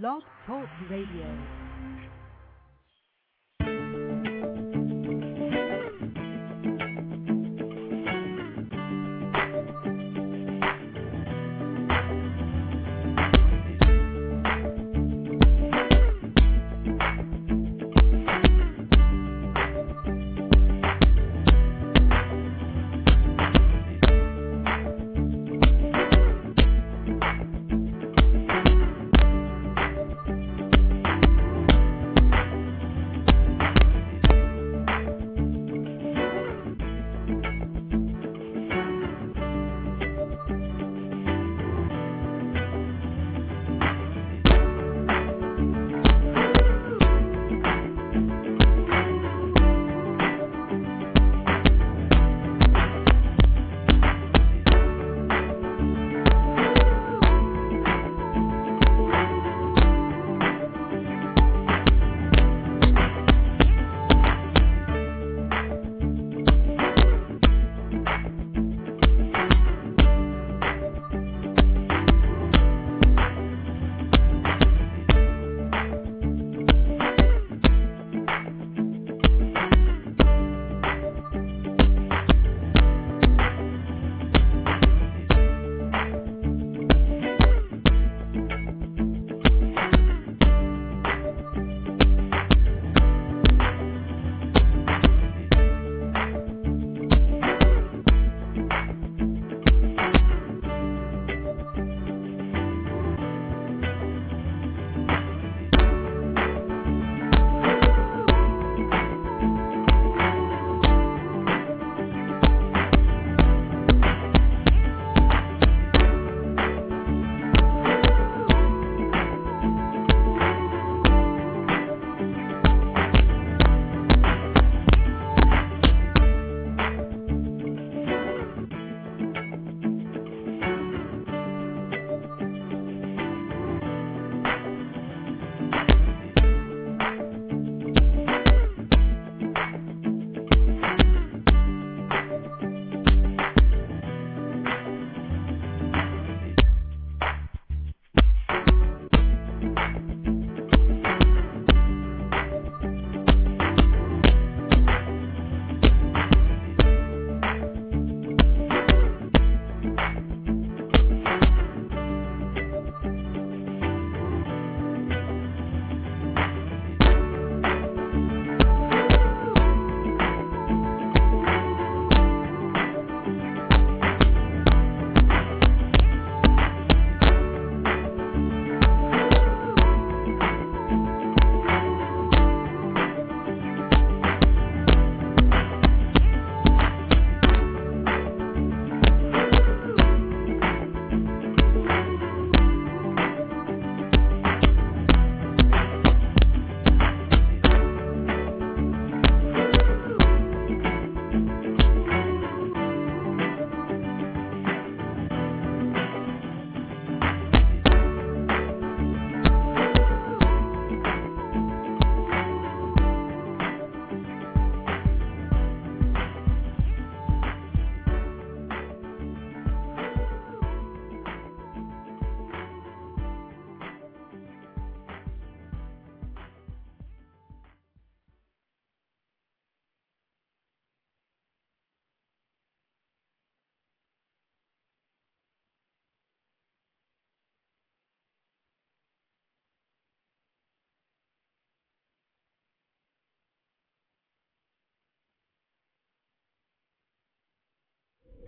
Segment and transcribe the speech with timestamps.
[0.00, 1.61] Blog Talk Radio.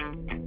[0.00, 0.39] thank you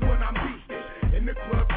[0.00, 1.18] when I'm beasting.
[1.18, 1.68] In the club,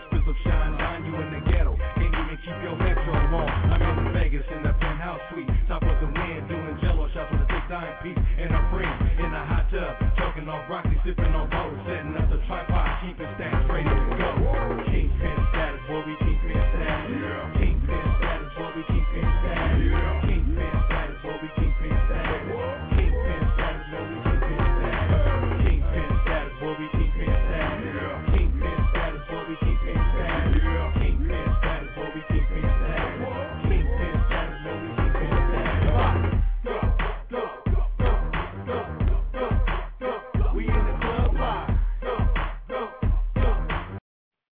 [0.00, 1.76] expensive shine on you in the ghetto.
[1.96, 3.48] Can't even keep your metro on.
[3.68, 7.44] I'm in Vegas in the penthouse suite, top of the wind, doing jello shots with
[7.44, 11.32] a six dime piece and a friend in the hot tub, talking on broccoli, sipping
[11.36, 11.79] on bottles.